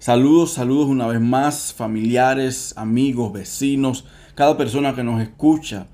Saludos, 0.00 0.52
saludos 0.52 0.86
una 0.86 1.08
vez 1.08 1.20
más, 1.20 1.74
familiares, 1.74 2.72
amigos, 2.76 3.32
vecinos, 3.32 4.04
cada 4.36 4.56
persona 4.56 4.94
que 4.94 5.02
nos 5.02 5.20
escucha. 5.20 5.88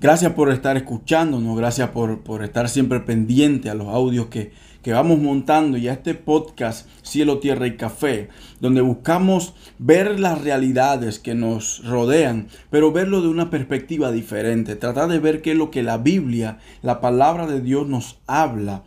Gracias 0.00 0.32
por 0.34 0.52
estar 0.52 0.76
escuchándonos, 0.76 1.56
gracias 1.56 1.90
por, 1.90 2.20
por 2.20 2.44
estar 2.44 2.68
siempre 2.68 3.00
pendiente 3.00 3.68
a 3.68 3.74
los 3.74 3.88
audios 3.88 4.26
que, 4.26 4.52
que 4.80 4.92
vamos 4.92 5.18
montando 5.18 5.76
y 5.76 5.88
a 5.88 5.94
este 5.94 6.14
podcast 6.14 6.88
Cielo, 7.02 7.40
Tierra 7.40 7.66
y 7.66 7.76
Café, 7.76 8.28
donde 8.60 8.80
buscamos 8.80 9.54
ver 9.80 10.20
las 10.20 10.40
realidades 10.40 11.18
que 11.18 11.34
nos 11.34 11.84
rodean, 11.84 12.46
pero 12.70 12.92
verlo 12.92 13.22
de 13.22 13.28
una 13.28 13.50
perspectiva 13.50 14.12
diferente, 14.12 14.76
tratar 14.76 15.08
de 15.08 15.18
ver 15.18 15.42
qué 15.42 15.50
es 15.50 15.58
lo 15.58 15.72
que 15.72 15.82
la 15.82 15.98
Biblia, 15.98 16.58
la 16.80 17.00
palabra 17.00 17.48
de 17.48 17.60
Dios 17.60 17.88
nos 17.88 18.20
habla 18.28 18.84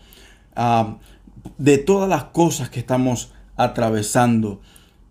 uh, 0.56 0.96
de 1.58 1.78
todas 1.78 2.08
las 2.08 2.24
cosas 2.24 2.70
que 2.70 2.80
estamos 2.80 3.34
atravesando 3.60 4.62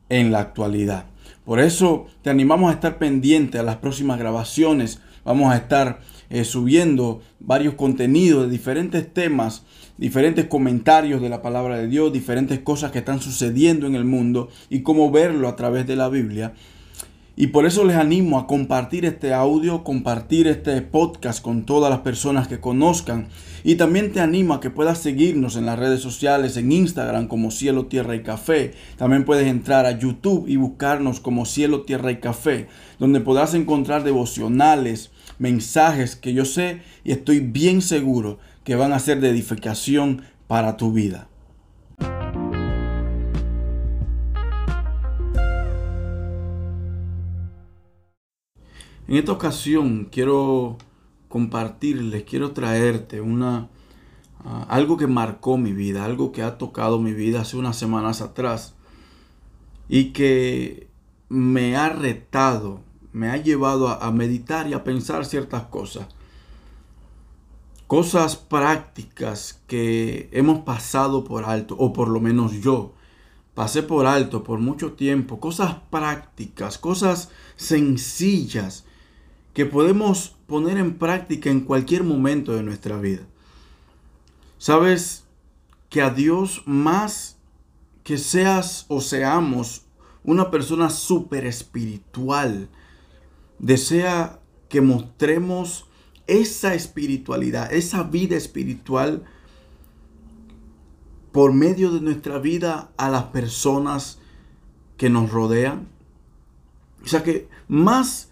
en 0.08 0.32
la 0.32 0.40
actualidad. 0.40 1.04
Por 1.44 1.60
eso 1.60 2.06
te 2.22 2.30
animamos 2.30 2.70
a 2.70 2.74
estar 2.74 2.98
pendiente 2.98 3.58
a 3.58 3.62
las 3.62 3.76
próximas 3.76 4.18
grabaciones. 4.18 5.00
Vamos 5.22 5.52
a 5.52 5.56
estar 5.56 6.00
eh, 6.30 6.44
subiendo 6.44 7.20
varios 7.40 7.74
contenidos 7.74 8.46
de 8.46 8.50
diferentes 8.50 9.12
temas, 9.12 9.64
diferentes 9.98 10.46
comentarios 10.46 11.20
de 11.20 11.28
la 11.28 11.42
palabra 11.42 11.76
de 11.76 11.88
Dios, 11.88 12.10
diferentes 12.10 12.58
cosas 12.60 12.90
que 12.90 13.00
están 13.00 13.20
sucediendo 13.20 13.86
en 13.86 13.94
el 13.94 14.06
mundo 14.06 14.48
y 14.70 14.80
cómo 14.80 15.10
verlo 15.10 15.46
a 15.46 15.56
través 15.56 15.86
de 15.86 15.96
la 15.96 16.08
Biblia. 16.08 16.54
Y 17.40 17.46
por 17.46 17.66
eso 17.66 17.84
les 17.84 17.94
animo 17.94 18.36
a 18.36 18.48
compartir 18.48 19.04
este 19.04 19.32
audio, 19.32 19.84
compartir 19.84 20.48
este 20.48 20.82
podcast 20.82 21.40
con 21.40 21.64
todas 21.66 21.88
las 21.88 22.00
personas 22.00 22.48
que 22.48 22.58
conozcan. 22.58 23.28
Y 23.62 23.76
también 23.76 24.10
te 24.10 24.18
animo 24.18 24.54
a 24.54 24.60
que 24.60 24.70
puedas 24.70 24.98
seguirnos 24.98 25.54
en 25.54 25.64
las 25.64 25.78
redes 25.78 26.00
sociales, 26.00 26.56
en 26.56 26.72
Instagram 26.72 27.28
como 27.28 27.52
Cielo, 27.52 27.86
Tierra 27.86 28.16
y 28.16 28.24
Café. 28.24 28.72
También 28.96 29.24
puedes 29.24 29.46
entrar 29.46 29.86
a 29.86 29.96
YouTube 29.96 30.48
y 30.48 30.56
buscarnos 30.56 31.20
como 31.20 31.46
Cielo, 31.46 31.82
Tierra 31.82 32.10
y 32.10 32.16
Café, 32.16 32.66
donde 32.98 33.20
podrás 33.20 33.54
encontrar 33.54 34.02
devocionales, 34.02 35.12
mensajes 35.38 36.16
que 36.16 36.34
yo 36.34 36.44
sé 36.44 36.80
y 37.04 37.12
estoy 37.12 37.38
bien 37.38 37.82
seguro 37.82 38.40
que 38.64 38.74
van 38.74 38.92
a 38.92 38.98
ser 38.98 39.20
de 39.20 39.30
edificación 39.30 40.22
para 40.48 40.76
tu 40.76 40.90
vida. 40.90 41.28
En 49.08 49.16
esta 49.16 49.32
ocasión 49.32 50.06
quiero 50.12 50.76
compartirles, 51.30 52.24
quiero 52.24 52.52
traerte 52.52 53.22
una 53.22 53.70
ah, 54.44 54.66
algo 54.68 54.98
que 54.98 55.06
marcó 55.06 55.56
mi 55.56 55.72
vida, 55.72 56.04
algo 56.04 56.30
que 56.30 56.42
ha 56.42 56.58
tocado 56.58 57.00
mi 57.00 57.14
vida 57.14 57.40
hace 57.40 57.56
unas 57.56 57.78
semanas 57.78 58.20
atrás 58.20 58.74
y 59.88 60.12
que 60.12 60.88
me 61.30 61.74
ha 61.74 61.88
retado, 61.88 62.82
me 63.14 63.30
ha 63.30 63.38
llevado 63.38 63.88
a, 63.88 63.94
a 64.06 64.12
meditar 64.12 64.68
y 64.68 64.74
a 64.74 64.84
pensar 64.84 65.24
ciertas 65.24 65.62
cosas. 65.64 66.06
Cosas 67.86 68.36
prácticas 68.36 69.62
que 69.66 70.28
hemos 70.32 70.58
pasado 70.64 71.24
por 71.24 71.46
alto, 71.46 71.74
o 71.78 71.94
por 71.94 72.08
lo 72.08 72.20
menos 72.20 72.60
yo 72.60 72.92
pasé 73.54 73.82
por 73.82 74.04
alto 74.04 74.44
por 74.44 74.58
mucho 74.58 74.92
tiempo, 74.92 75.40
cosas 75.40 75.76
prácticas, 75.90 76.76
cosas 76.76 77.30
sencillas 77.56 78.84
que 79.58 79.66
podemos 79.66 80.36
poner 80.46 80.78
en 80.78 80.98
práctica 80.98 81.50
en 81.50 81.62
cualquier 81.62 82.04
momento 82.04 82.52
de 82.52 82.62
nuestra 82.62 82.96
vida. 82.96 83.22
Sabes 84.56 85.24
que 85.88 86.00
a 86.00 86.10
Dios 86.10 86.62
más 86.64 87.38
que 88.04 88.18
seas 88.18 88.86
o 88.86 89.00
seamos 89.00 89.82
una 90.22 90.52
persona 90.52 90.90
súper 90.90 91.44
espiritual, 91.44 92.68
desea 93.58 94.38
que 94.68 94.80
mostremos 94.80 95.88
esa 96.28 96.74
espiritualidad, 96.74 97.72
esa 97.72 98.04
vida 98.04 98.36
espiritual 98.36 99.24
por 101.32 101.52
medio 101.52 101.90
de 101.90 102.00
nuestra 102.00 102.38
vida 102.38 102.92
a 102.96 103.10
las 103.10 103.24
personas 103.24 104.20
que 104.96 105.10
nos 105.10 105.32
rodean. 105.32 105.88
O 107.02 107.08
sea 107.08 107.24
que 107.24 107.48
más 107.66 108.27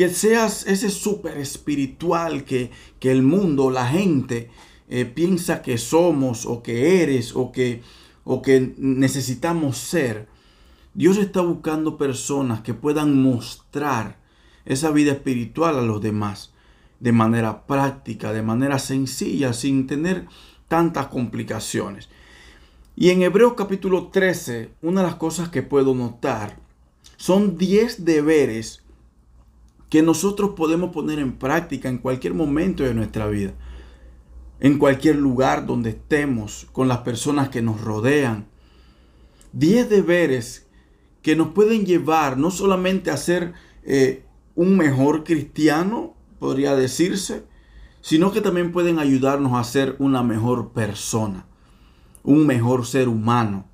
que 0.00 0.08
seas 0.08 0.66
ese 0.66 0.88
súper 0.88 1.36
espiritual 1.36 2.44
que, 2.44 2.70
que, 2.98 3.12
el 3.12 3.22
mundo, 3.22 3.70
la 3.70 3.86
gente 3.86 4.48
eh, 4.88 5.04
piensa 5.04 5.60
que 5.60 5.76
somos 5.76 6.46
o 6.46 6.62
que 6.62 7.02
eres 7.02 7.36
o 7.36 7.52
que, 7.52 7.82
o 8.24 8.40
que 8.40 8.72
necesitamos 8.78 9.76
ser. 9.76 10.26
Dios 10.94 11.18
está 11.18 11.42
buscando 11.42 11.98
personas 11.98 12.62
que 12.62 12.72
puedan 12.72 13.22
mostrar 13.22 14.16
esa 14.64 14.90
vida 14.90 15.12
espiritual 15.12 15.78
a 15.78 15.82
los 15.82 16.00
demás 16.00 16.54
de 16.98 17.12
manera 17.12 17.66
práctica, 17.66 18.32
de 18.32 18.40
manera 18.40 18.78
sencilla, 18.78 19.52
sin 19.52 19.86
tener 19.86 20.24
tantas 20.68 21.08
complicaciones. 21.08 22.08
Y 22.96 23.10
en 23.10 23.20
Hebreos 23.20 23.52
capítulo 23.54 24.06
13, 24.06 24.70
una 24.80 25.02
de 25.02 25.08
las 25.08 25.16
cosas 25.16 25.50
que 25.50 25.62
puedo 25.62 25.94
notar 25.94 26.58
son 27.18 27.58
10 27.58 28.06
deberes 28.06 28.79
que 29.90 30.02
nosotros 30.02 30.52
podemos 30.56 30.92
poner 30.92 31.18
en 31.18 31.32
práctica 31.32 31.88
en 31.88 31.98
cualquier 31.98 32.32
momento 32.32 32.84
de 32.84 32.94
nuestra 32.94 33.26
vida, 33.26 33.52
en 34.60 34.78
cualquier 34.78 35.16
lugar 35.16 35.66
donde 35.66 35.90
estemos, 35.90 36.68
con 36.72 36.86
las 36.86 36.98
personas 36.98 37.48
que 37.48 37.60
nos 37.60 37.80
rodean. 37.80 38.46
Diez 39.52 39.90
deberes 39.90 40.68
que 41.22 41.34
nos 41.34 41.48
pueden 41.48 41.84
llevar 41.84 42.38
no 42.38 42.52
solamente 42.52 43.10
a 43.10 43.16
ser 43.16 43.52
eh, 43.82 44.24
un 44.54 44.76
mejor 44.76 45.24
cristiano, 45.24 46.14
podría 46.38 46.76
decirse, 46.76 47.44
sino 48.00 48.30
que 48.30 48.40
también 48.40 48.70
pueden 48.70 49.00
ayudarnos 49.00 49.58
a 49.58 49.64
ser 49.64 49.96
una 49.98 50.22
mejor 50.22 50.70
persona, 50.70 51.46
un 52.22 52.46
mejor 52.46 52.86
ser 52.86 53.08
humano 53.08 53.66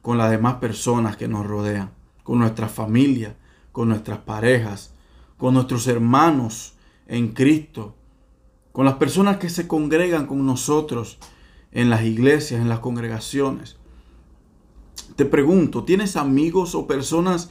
con 0.00 0.16
las 0.16 0.30
demás 0.30 0.54
personas 0.54 1.18
que 1.18 1.28
nos 1.28 1.46
rodean, 1.46 1.90
con 2.22 2.38
nuestra 2.38 2.68
familia, 2.68 3.36
con 3.70 3.88
nuestras 3.88 4.20
parejas, 4.20 4.94
con 5.38 5.54
nuestros 5.54 5.86
hermanos 5.86 6.74
en 7.06 7.28
Cristo, 7.28 7.94
con 8.72 8.84
las 8.84 8.94
personas 8.94 9.38
que 9.38 9.48
se 9.48 9.66
congregan 9.66 10.26
con 10.26 10.44
nosotros 10.44 11.18
en 11.72 11.88
las 11.90 12.04
iglesias, 12.04 12.60
en 12.60 12.68
las 12.68 12.80
congregaciones. 12.80 13.76
Te 15.16 15.24
pregunto, 15.24 15.84
¿tienes 15.84 16.16
amigos 16.16 16.74
o 16.74 16.86
personas 16.86 17.50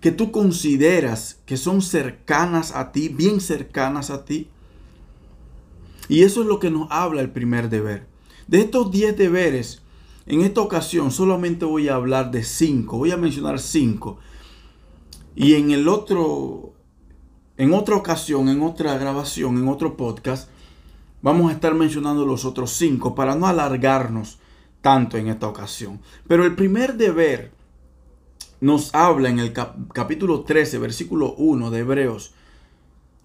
que 0.00 0.12
tú 0.12 0.30
consideras 0.30 1.40
que 1.46 1.56
son 1.56 1.80
cercanas 1.82 2.74
a 2.74 2.92
ti, 2.92 3.08
bien 3.08 3.40
cercanas 3.40 4.10
a 4.10 4.24
ti? 4.24 4.48
Y 6.08 6.22
eso 6.22 6.42
es 6.42 6.46
lo 6.46 6.58
que 6.58 6.70
nos 6.70 6.88
habla 6.90 7.20
el 7.20 7.30
primer 7.30 7.68
deber. 7.68 8.06
De 8.46 8.60
estos 8.60 8.90
10 8.90 9.16
deberes, 9.16 9.82
en 10.26 10.40
esta 10.40 10.60
ocasión 10.60 11.10
solamente 11.10 11.64
voy 11.64 11.88
a 11.88 11.94
hablar 11.94 12.30
de 12.30 12.42
5, 12.42 12.98
voy 12.98 13.10
a 13.10 13.16
mencionar 13.16 13.58
5. 13.58 14.18
Y 15.36 15.54
en 15.54 15.70
el 15.70 15.88
otro 15.88 16.72
en 17.58 17.74
otra 17.74 17.96
ocasión, 17.96 18.48
en 18.48 18.62
otra 18.62 18.96
grabación, 18.96 19.58
en 19.58 19.68
otro 19.68 19.96
podcast, 19.96 20.48
vamos 21.20 21.50
a 21.50 21.54
estar 21.54 21.74
mencionando 21.74 22.24
los 22.24 22.44
otros 22.44 22.70
cinco 22.70 23.16
para 23.16 23.34
no 23.34 23.48
alargarnos 23.48 24.38
tanto 24.80 25.18
en 25.18 25.26
esta 25.26 25.48
ocasión. 25.48 26.00
Pero 26.28 26.44
el 26.44 26.54
primer 26.54 26.94
deber 26.94 27.50
nos 28.60 28.94
habla 28.94 29.28
en 29.28 29.40
el 29.40 29.52
capítulo 29.52 30.42
13, 30.42 30.78
versículo 30.78 31.34
1 31.34 31.70
de 31.70 31.80
Hebreos, 31.80 32.32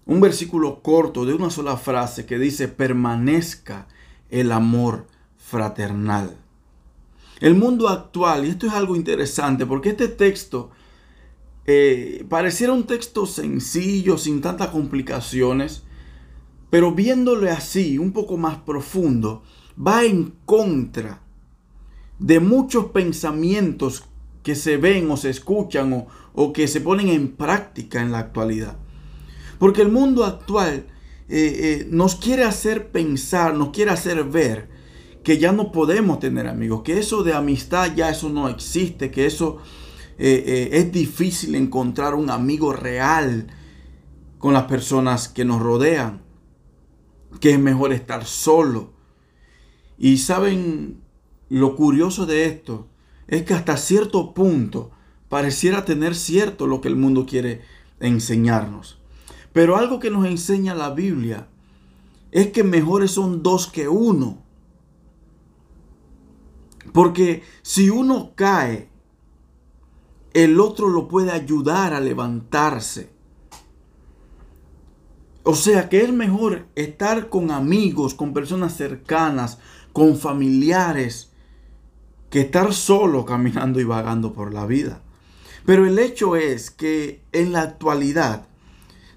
un 0.04 0.20
versículo 0.20 0.80
corto 0.82 1.24
de 1.24 1.34
una 1.34 1.48
sola 1.48 1.76
frase 1.76 2.26
que 2.26 2.38
dice, 2.38 2.66
permanezca 2.66 3.86
el 4.30 4.50
amor 4.50 5.06
fraternal. 5.38 6.36
El 7.40 7.54
mundo 7.54 7.88
actual, 7.88 8.44
y 8.44 8.50
esto 8.50 8.66
es 8.66 8.72
algo 8.72 8.96
interesante 8.96 9.64
porque 9.64 9.90
este 9.90 10.08
texto 10.08 10.70
eh, 11.66 12.26
pareciera 12.28 12.72
un 12.72 12.84
texto 12.84 13.26
sencillo, 13.26 14.18
sin 14.18 14.40
tantas 14.40 14.68
complicaciones, 14.68 15.84
pero 16.70 16.92
viéndole 16.92 17.50
así, 17.50 17.98
un 17.98 18.12
poco 18.12 18.36
más 18.36 18.58
profundo, 18.58 19.42
va 19.78 20.04
en 20.04 20.34
contra 20.44 21.22
de 22.18 22.40
muchos 22.40 22.86
pensamientos 22.86 24.04
que 24.42 24.54
se 24.54 24.76
ven 24.76 25.10
o 25.10 25.16
se 25.16 25.30
escuchan 25.30 26.06
o, 26.34 26.52
que 26.52 26.68
se 26.68 26.80
ponen 26.80 27.08
en 27.08 27.28
práctica 27.28 28.02
en 28.02 28.12
la 28.12 28.18
actualidad. 28.18 28.76
Porque 29.58 29.82
el 29.82 29.90
mundo 29.90 30.24
actual 30.24 30.86
eh, 31.28 31.78
eh, 31.80 31.88
nos 31.90 32.16
quiere 32.16 32.44
hacer 32.44 32.90
pensar, 32.90 33.54
nos 33.54 33.70
quiere 33.70 33.90
hacer 33.90 34.22
ver 34.24 34.68
que 35.22 35.38
ya 35.38 35.52
no 35.52 35.72
podemos 35.72 36.18
tener 36.18 36.46
amigos, 36.46 36.82
que 36.82 36.98
eso 36.98 37.22
de 37.22 37.32
amistad 37.32 37.94
ya 37.96 38.10
eso 38.10 38.28
no 38.28 38.48
existe, 38.48 39.10
que 39.10 39.24
eso 39.24 39.58
eh, 40.18 40.44
eh, 40.46 40.68
es 40.72 40.92
difícil 40.92 41.54
encontrar 41.54 42.14
un 42.14 42.30
amigo 42.30 42.72
real 42.72 43.48
con 44.38 44.54
las 44.54 44.64
personas 44.64 45.28
que 45.28 45.44
nos 45.44 45.60
rodean, 45.60 46.22
que 47.40 47.50
es 47.50 47.58
mejor 47.58 47.92
estar 47.92 48.24
solo. 48.24 48.92
Y 49.98 50.18
saben 50.18 51.02
lo 51.48 51.76
curioso 51.76 52.26
de 52.26 52.46
esto 52.46 52.88
es 53.26 53.42
que 53.42 53.54
hasta 53.54 53.76
cierto 53.76 54.34
punto 54.34 54.90
pareciera 55.28 55.84
tener 55.84 56.14
cierto 56.14 56.66
lo 56.66 56.80
que 56.80 56.88
el 56.88 56.96
mundo 56.96 57.26
quiere 57.26 57.62
enseñarnos. 58.00 59.00
Pero 59.52 59.76
algo 59.76 59.98
que 59.98 60.10
nos 60.10 60.26
enseña 60.26 60.74
la 60.74 60.90
Biblia 60.90 61.48
es 62.32 62.48
que 62.48 62.64
mejores 62.64 63.12
son 63.12 63.42
dos 63.42 63.66
que 63.66 63.88
uno. 63.88 64.42
Porque 66.92 67.42
si 67.62 67.90
uno 67.90 68.32
cae, 68.34 68.88
el 70.34 70.60
otro 70.60 70.88
lo 70.88 71.08
puede 71.08 71.30
ayudar 71.30 71.94
a 71.94 72.00
levantarse. 72.00 73.10
O 75.44 75.54
sea 75.54 75.88
que 75.88 76.02
es 76.02 76.12
mejor 76.12 76.66
estar 76.74 77.28
con 77.28 77.50
amigos, 77.50 78.14
con 78.14 78.32
personas 78.32 78.76
cercanas, 78.76 79.58
con 79.92 80.18
familiares, 80.18 81.30
que 82.30 82.40
estar 82.40 82.74
solo 82.74 83.24
caminando 83.24 83.80
y 83.80 83.84
vagando 83.84 84.32
por 84.32 84.52
la 84.52 84.66
vida. 84.66 85.02
Pero 85.64 85.86
el 85.86 85.98
hecho 85.98 86.34
es 86.34 86.70
que 86.70 87.22
en 87.32 87.52
la 87.52 87.62
actualidad 87.62 88.48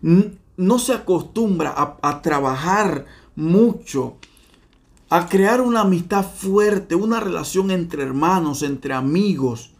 no 0.02 0.80
se 0.80 0.94
acostumbra 0.94 1.98
a, 2.02 2.22
trabajar 2.22 3.06
mucho, 3.36 4.18
a 5.10 5.28
crear 5.28 5.62
una 5.62 5.82
amistad 5.82 6.26
fuerte, 6.26 6.96
una 6.96 7.20
relación 7.20 7.72
entre 7.72 8.04
hermanos, 8.04 8.64
entre 8.64 8.94
amigos. 8.94 9.74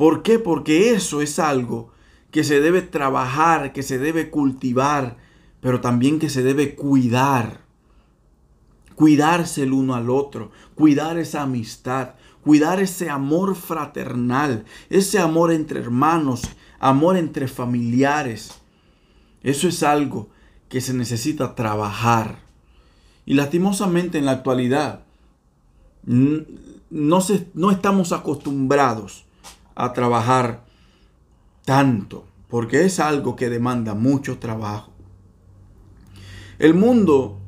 ¿Por 0.00 0.22
qué? 0.22 0.38
Porque 0.38 0.94
eso 0.94 1.20
es 1.20 1.38
algo 1.38 1.92
que 2.30 2.42
se 2.42 2.62
debe 2.62 2.80
trabajar, 2.80 3.74
que 3.74 3.82
se 3.82 3.98
debe 3.98 4.30
cultivar, 4.30 5.18
pero 5.60 5.82
también 5.82 6.18
que 6.18 6.30
se 6.30 6.42
debe 6.42 6.74
cuidar. 6.74 7.60
Cuidarse 8.94 9.64
el 9.64 9.74
uno 9.74 9.94
al 9.94 10.08
otro, 10.08 10.52
cuidar 10.74 11.18
esa 11.18 11.42
amistad, 11.42 12.14
cuidar 12.42 12.80
ese 12.80 13.10
amor 13.10 13.54
fraternal, 13.54 14.64
ese 14.88 15.18
amor 15.18 15.52
entre 15.52 15.80
hermanos, 15.80 16.44
amor 16.78 17.18
entre 17.18 17.46
familiares. 17.46 18.54
Eso 19.42 19.68
es 19.68 19.82
algo 19.82 20.30
que 20.70 20.80
se 20.80 20.94
necesita 20.94 21.54
trabajar. 21.54 22.38
Y 23.26 23.34
lastimosamente 23.34 24.16
en 24.16 24.24
la 24.24 24.32
actualidad 24.32 25.02
no, 26.04 27.20
se, 27.20 27.48
no 27.52 27.70
estamos 27.70 28.12
acostumbrados 28.12 29.26
a 29.74 29.92
trabajar 29.92 30.64
tanto, 31.64 32.26
porque 32.48 32.84
es 32.84 33.00
algo 33.00 33.36
que 33.36 33.48
demanda 33.48 33.94
mucho 33.94 34.38
trabajo. 34.38 34.92
El 36.58 36.74
mundo 36.74 37.38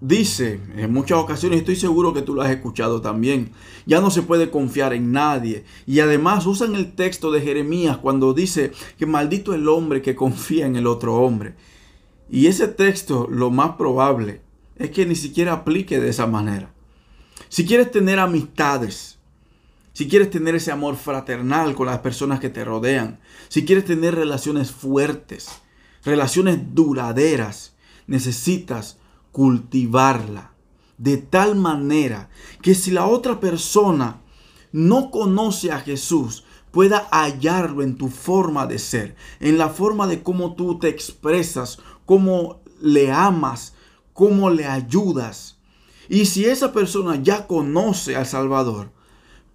dice 0.00 0.60
en 0.76 0.92
muchas 0.92 1.18
ocasiones, 1.18 1.60
estoy 1.60 1.76
seguro 1.76 2.12
que 2.12 2.22
tú 2.22 2.34
lo 2.34 2.42
has 2.42 2.50
escuchado 2.50 3.00
también, 3.00 3.52
ya 3.86 4.00
no 4.00 4.10
se 4.10 4.22
puede 4.22 4.50
confiar 4.50 4.92
en 4.92 5.12
nadie. 5.12 5.64
Y 5.86 6.00
además 6.00 6.46
usan 6.46 6.74
el 6.74 6.94
texto 6.94 7.30
de 7.30 7.40
Jeremías 7.40 7.98
cuando 7.98 8.34
dice 8.34 8.72
que 8.98 9.06
maldito 9.06 9.54
el 9.54 9.68
hombre 9.68 10.02
que 10.02 10.14
confía 10.14 10.66
en 10.66 10.76
el 10.76 10.86
otro 10.86 11.16
hombre. 11.16 11.54
Y 12.30 12.46
ese 12.46 12.68
texto 12.68 13.26
lo 13.30 13.50
más 13.50 13.76
probable 13.76 14.42
es 14.76 14.90
que 14.90 15.06
ni 15.06 15.14
siquiera 15.14 15.52
aplique 15.52 15.98
de 15.98 16.10
esa 16.10 16.26
manera. 16.26 16.72
Si 17.48 17.64
quieres 17.64 17.90
tener 17.90 18.18
amistades, 18.18 19.17
si 19.98 20.06
quieres 20.06 20.30
tener 20.30 20.54
ese 20.54 20.70
amor 20.70 20.94
fraternal 20.94 21.74
con 21.74 21.86
las 21.86 21.98
personas 21.98 22.38
que 22.38 22.50
te 22.50 22.64
rodean, 22.64 23.18
si 23.48 23.64
quieres 23.64 23.84
tener 23.84 24.14
relaciones 24.14 24.70
fuertes, 24.70 25.48
relaciones 26.04 26.72
duraderas, 26.72 27.74
necesitas 28.06 28.98
cultivarla 29.32 30.52
de 30.98 31.16
tal 31.16 31.56
manera 31.56 32.30
que 32.62 32.76
si 32.76 32.92
la 32.92 33.06
otra 33.06 33.40
persona 33.40 34.20
no 34.70 35.10
conoce 35.10 35.72
a 35.72 35.80
Jesús, 35.80 36.44
pueda 36.70 37.08
hallarlo 37.10 37.82
en 37.82 37.96
tu 37.98 38.08
forma 38.08 38.68
de 38.68 38.78
ser, 38.78 39.16
en 39.40 39.58
la 39.58 39.68
forma 39.68 40.06
de 40.06 40.22
cómo 40.22 40.54
tú 40.54 40.78
te 40.78 40.86
expresas, 40.86 41.80
cómo 42.06 42.60
le 42.80 43.10
amas, 43.10 43.74
cómo 44.12 44.48
le 44.48 44.64
ayudas. 44.64 45.58
Y 46.08 46.26
si 46.26 46.44
esa 46.44 46.72
persona 46.72 47.20
ya 47.20 47.48
conoce 47.48 48.14
al 48.14 48.26
Salvador, 48.26 48.96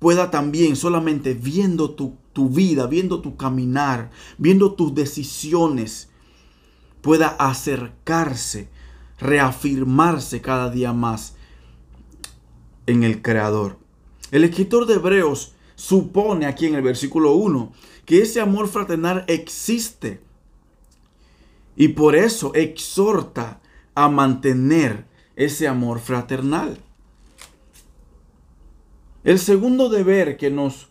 pueda 0.03 0.29
también 0.29 0.75
solamente 0.75 1.33
viendo 1.33 1.91
tu, 1.91 2.17
tu 2.33 2.49
vida, 2.49 2.87
viendo 2.87 3.21
tu 3.21 3.37
caminar, 3.37 4.11
viendo 4.37 4.73
tus 4.73 4.93
decisiones, 4.93 6.09
pueda 6.99 7.29
acercarse, 7.39 8.67
reafirmarse 9.17 10.41
cada 10.41 10.69
día 10.69 10.91
más 10.91 11.37
en 12.85 13.03
el 13.03 13.21
Creador. 13.21 13.79
El 14.29 14.43
escritor 14.43 14.87
de 14.87 14.95
Hebreos 14.95 15.53
supone 15.75 16.47
aquí 16.47 16.65
en 16.65 16.75
el 16.75 16.81
versículo 16.81 17.35
1 17.35 17.71
que 18.03 18.23
ese 18.23 18.41
amor 18.41 18.67
fraternal 18.67 19.23
existe 19.29 20.19
y 21.77 21.87
por 21.87 22.17
eso 22.17 22.53
exhorta 22.55 23.61
a 23.95 24.09
mantener 24.09 25.05
ese 25.37 25.65
amor 25.65 26.01
fraternal. 26.01 26.77
El 29.23 29.39
segundo 29.39 29.87
deber 29.87 30.35
que 30.35 30.49
nos, 30.49 30.89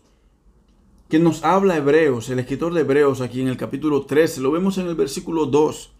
que 1.07 1.19
nos 1.19 1.43
habla 1.43 1.77
Hebreos, 1.77 2.29
el 2.29 2.39
escritor 2.39 2.73
de 2.73 2.81
Hebreos 2.81 3.21
aquí 3.21 3.41
en 3.41 3.47
el 3.47 3.57
capítulo 3.57 4.07
13, 4.07 4.41
lo 4.41 4.51
vemos 4.51 4.79
en 4.79 4.87
el 4.87 4.95
versículo 4.95 5.45
2. 5.45 5.91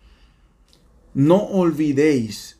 No 1.13 1.37
olvidéis, 1.37 2.59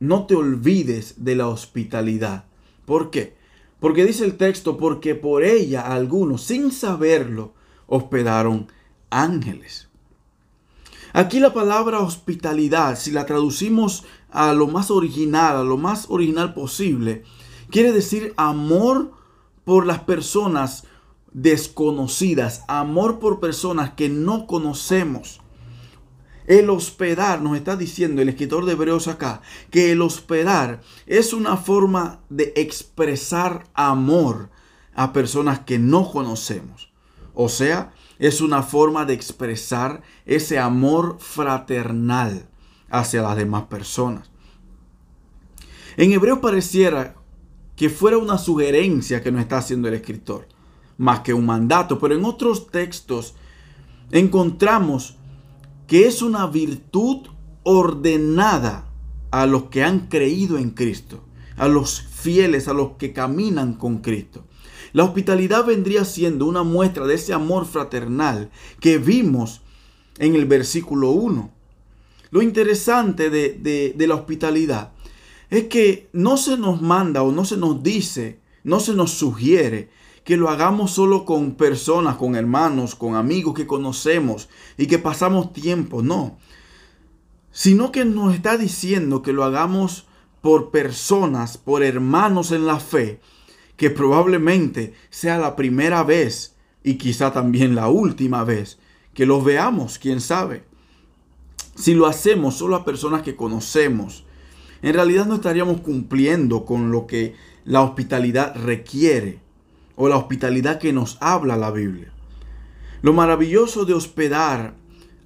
no 0.00 0.24
te 0.24 0.34
olvides 0.34 1.22
de 1.22 1.36
la 1.36 1.48
hospitalidad. 1.48 2.46
¿Por 2.86 3.10
qué? 3.10 3.36
Porque 3.78 4.06
dice 4.06 4.24
el 4.24 4.38
texto, 4.38 4.78
porque 4.78 5.14
por 5.14 5.44
ella 5.44 5.82
algunos, 5.82 6.42
sin 6.42 6.72
saberlo, 6.72 7.52
hospedaron 7.86 8.68
ángeles. 9.10 9.88
Aquí 11.12 11.40
la 11.40 11.52
palabra 11.52 12.00
hospitalidad, 12.00 12.98
si 12.98 13.10
la 13.10 13.26
traducimos 13.26 14.04
a 14.30 14.54
lo 14.54 14.66
más 14.66 14.90
original, 14.90 15.58
a 15.58 15.62
lo 15.62 15.76
más 15.76 16.06
original 16.08 16.54
posible, 16.54 17.22
quiere 17.74 17.90
decir 17.90 18.34
amor 18.36 19.10
por 19.64 19.84
las 19.84 19.98
personas 19.98 20.84
desconocidas, 21.32 22.62
amor 22.68 23.18
por 23.18 23.40
personas 23.40 23.94
que 23.94 24.08
no 24.08 24.46
conocemos. 24.46 25.40
El 26.46 26.70
hospedar, 26.70 27.42
nos 27.42 27.56
está 27.56 27.74
diciendo 27.74 28.22
el 28.22 28.28
escritor 28.28 28.64
de 28.64 28.74
Hebreos 28.74 29.08
acá, 29.08 29.42
que 29.72 29.90
el 29.90 30.02
hospedar 30.02 30.82
es 31.06 31.32
una 31.32 31.56
forma 31.56 32.20
de 32.28 32.52
expresar 32.54 33.66
amor 33.74 34.50
a 34.94 35.12
personas 35.12 35.58
que 35.58 35.80
no 35.80 36.08
conocemos. 36.12 36.92
O 37.34 37.48
sea, 37.48 37.92
es 38.20 38.40
una 38.40 38.62
forma 38.62 39.04
de 39.04 39.14
expresar 39.14 40.00
ese 40.26 40.60
amor 40.60 41.16
fraternal 41.18 42.46
hacia 42.88 43.22
las 43.22 43.36
demás 43.36 43.64
personas. 43.64 44.30
En 45.96 46.12
hebreo 46.12 46.40
pareciera 46.40 47.16
que 47.76 47.90
fuera 47.90 48.18
una 48.18 48.38
sugerencia 48.38 49.22
que 49.22 49.32
nos 49.32 49.42
está 49.42 49.58
haciendo 49.58 49.88
el 49.88 49.94
escritor, 49.94 50.46
más 50.96 51.20
que 51.20 51.34
un 51.34 51.46
mandato, 51.46 51.98
pero 51.98 52.14
en 52.14 52.24
otros 52.24 52.68
textos 52.68 53.34
encontramos 54.10 55.16
que 55.86 56.06
es 56.06 56.22
una 56.22 56.46
virtud 56.46 57.26
ordenada 57.62 58.86
a 59.30 59.46
los 59.46 59.64
que 59.64 59.82
han 59.82 60.06
creído 60.06 60.58
en 60.58 60.70
Cristo, 60.70 61.24
a 61.56 61.66
los 61.66 62.00
fieles, 62.00 62.68
a 62.68 62.72
los 62.72 62.92
que 62.92 63.12
caminan 63.12 63.74
con 63.74 63.98
Cristo. 63.98 64.44
La 64.92 65.02
hospitalidad 65.02 65.64
vendría 65.66 66.04
siendo 66.04 66.46
una 66.46 66.62
muestra 66.62 67.04
de 67.06 67.14
ese 67.14 67.32
amor 67.32 67.66
fraternal 67.66 68.50
que 68.78 68.98
vimos 68.98 69.60
en 70.18 70.36
el 70.36 70.46
versículo 70.46 71.10
1. 71.10 71.50
Lo 72.30 72.42
interesante 72.42 73.30
de, 73.30 73.94
la 73.98 74.14
hospitalidad 74.14 74.92
es 75.54 75.64
que 75.64 76.08
no 76.12 76.36
se 76.36 76.56
nos 76.56 76.82
manda 76.82 77.22
o 77.22 77.32
no 77.32 77.44
se 77.44 77.56
nos 77.56 77.82
dice, 77.82 78.40
no 78.64 78.80
se 78.80 78.94
nos 78.94 79.12
sugiere 79.12 79.90
que 80.24 80.36
lo 80.36 80.48
hagamos 80.48 80.92
solo 80.92 81.24
con 81.24 81.54
personas, 81.54 82.16
con 82.16 82.34
hermanos, 82.34 82.94
con 82.94 83.14
amigos 83.14 83.54
que 83.54 83.66
conocemos 83.66 84.48
y 84.78 84.86
que 84.86 84.98
pasamos 84.98 85.52
tiempo, 85.52 86.02
no. 86.02 86.38
Sino 87.52 87.92
que 87.92 88.04
nos 88.04 88.34
está 88.34 88.56
diciendo 88.56 89.22
que 89.22 89.32
lo 89.32 89.44
hagamos 89.44 90.06
por 90.40 90.70
personas, 90.70 91.58
por 91.58 91.82
hermanos 91.82 92.52
en 92.52 92.66
la 92.66 92.80
fe, 92.80 93.20
que 93.76 93.90
probablemente 93.90 94.94
sea 95.10 95.38
la 95.38 95.56
primera 95.56 96.02
vez 96.04 96.56
y 96.82 96.94
quizá 96.94 97.32
también 97.32 97.74
la 97.74 97.88
última 97.88 98.44
vez 98.44 98.78
que 99.12 99.26
los 99.26 99.44
veamos, 99.44 99.98
quién 99.98 100.20
sabe. 100.20 100.64
Si 101.76 101.94
lo 101.94 102.06
hacemos 102.06 102.56
solo 102.56 102.76
a 102.76 102.84
personas 102.84 103.22
que 103.22 103.36
conocemos, 103.36 104.24
en 104.84 104.92
realidad 104.92 105.24
no 105.24 105.36
estaríamos 105.36 105.80
cumpliendo 105.80 106.66
con 106.66 106.92
lo 106.92 107.06
que 107.06 107.34
la 107.64 107.80
hospitalidad 107.80 108.54
requiere 108.54 109.40
o 109.96 110.10
la 110.10 110.18
hospitalidad 110.18 110.78
que 110.78 110.92
nos 110.92 111.16
habla 111.22 111.56
la 111.56 111.70
Biblia. 111.70 112.12
Lo 113.00 113.14
maravilloso 113.14 113.86
de 113.86 113.94
hospedar 113.94 114.74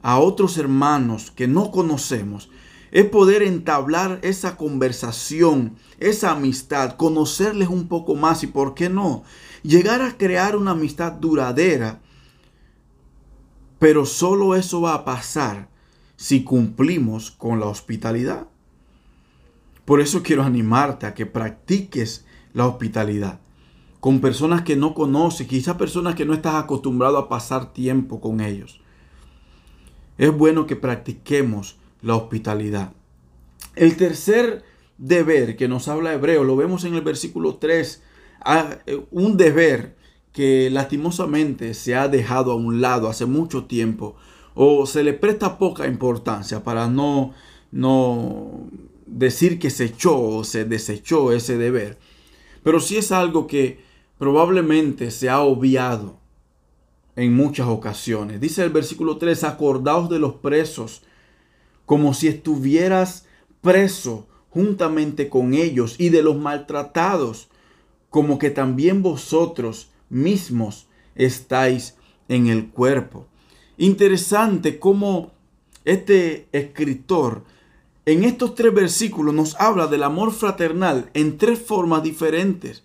a 0.00 0.20
otros 0.20 0.58
hermanos 0.58 1.32
que 1.32 1.48
no 1.48 1.72
conocemos 1.72 2.50
es 2.92 3.06
poder 3.06 3.42
entablar 3.42 4.20
esa 4.22 4.56
conversación, 4.56 5.74
esa 5.98 6.30
amistad, 6.30 6.92
conocerles 6.92 7.68
un 7.68 7.88
poco 7.88 8.14
más 8.14 8.44
y, 8.44 8.46
¿por 8.46 8.74
qué 8.74 8.88
no? 8.88 9.24
Llegar 9.64 10.02
a 10.02 10.16
crear 10.16 10.54
una 10.54 10.70
amistad 10.70 11.14
duradera. 11.14 12.00
Pero 13.80 14.06
solo 14.06 14.54
eso 14.54 14.82
va 14.82 14.94
a 14.94 15.04
pasar 15.04 15.68
si 16.14 16.44
cumplimos 16.44 17.32
con 17.32 17.58
la 17.58 17.66
hospitalidad. 17.66 18.46
Por 19.88 20.02
eso 20.02 20.22
quiero 20.22 20.42
animarte 20.42 21.06
a 21.06 21.14
que 21.14 21.24
practiques 21.24 22.26
la 22.52 22.66
hospitalidad 22.66 23.40
con 24.00 24.20
personas 24.20 24.60
que 24.60 24.76
no 24.76 24.92
conoces, 24.92 25.46
quizás 25.46 25.76
personas 25.76 26.14
que 26.14 26.26
no 26.26 26.34
estás 26.34 26.56
acostumbrado 26.56 27.16
a 27.16 27.30
pasar 27.30 27.72
tiempo 27.72 28.20
con 28.20 28.42
ellos. 28.42 28.82
Es 30.18 30.30
bueno 30.30 30.66
que 30.66 30.76
practiquemos 30.76 31.78
la 32.02 32.16
hospitalidad. 32.16 32.92
El 33.76 33.96
tercer 33.96 34.62
deber 34.98 35.56
que 35.56 35.68
nos 35.68 35.88
habla 35.88 36.12
Hebreo, 36.12 36.44
lo 36.44 36.54
vemos 36.54 36.84
en 36.84 36.94
el 36.94 37.00
versículo 37.00 37.54
3, 37.54 38.02
eh, 38.84 39.06
un 39.10 39.38
deber 39.38 39.96
que 40.34 40.68
lastimosamente 40.68 41.72
se 41.72 41.96
ha 41.96 42.08
dejado 42.08 42.52
a 42.52 42.56
un 42.56 42.82
lado 42.82 43.08
hace 43.08 43.24
mucho 43.24 43.64
tiempo 43.64 44.16
o 44.54 44.84
se 44.84 45.02
le 45.02 45.14
presta 45.14 45.56
poca 45.56 45.86
importancia 45.86 46.62
para 46.62 46.88
no, 46.88 47.32
no 47.72 48.68
decir 49.10 49.58
que 49.58 49.70
se 49.70 49.86
echó 49.86 50.20
o 50.20 50.44
se 50.44 50.64
desechó 50.64 51.32
ese 51.32 51.56
deber. 51.56 51.98
Pero 52.62 52.80
sí 52.80 52.96
es 52.96 53.12
algo 53.12 53.46
que 53.46 53.80
probablemente 54.18 55.10
se 55.10 55.28
ha 55.28 55.40
obviado 55.40 56.18
en 57.16 57.34
muchas 57.34 57.68
ocasiones. 57.68 58.40
Dice 58.40 58.62
el 58.62 58.70
versículo 58.70 59.16
3, 59.16 59.44
acordaos 59.44 60.08
de 60.08 60.18
los 60.18 60.34
presos 60.34 61.02
como 61.86 62.12
si 62.12 62.28
estuvieras 62.28 63.26
preso 63.60 64.28
juntamente 64.50 65.28
con 65.28 65.54
ellos 65.54 65.96
y 65.98 66.10
de 66.10 66.22
los 66.22 66.36
maltratados, 66.36 67.48
como 68.10 68.38
que 68.38 68.50
también 68.50 69.02
vosotros 69.02 69.90
mismos 70.10 70.86
estáis 71.14 71.96
en 72.28 72.46
el 72.46 72.68
cuerpo. 72.68 73.26
Interesante 73.76 74.78
cómo 74.78 75.32
este 75.84 76.48
escritor 76.52 77.44
en 78.08 78.24
estos 78.24 78.54
tres 78.54 78.72
versículos 78.72 79.34
nos 79.34 79.54
habla 79.56 79.86
del 79.86 80.02
amor 80.02 80.32
fraternal 80.32 81.10
en 81.12 81.36
tres 81.36 81.58
formas 81.58 82.02
diferentes. 82.02 82.82